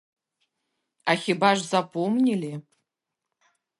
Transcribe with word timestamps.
А 1.03 1.11
хіба 1.25 1.49
ж 1.55 1.63
запомнілі? 1.73 2.51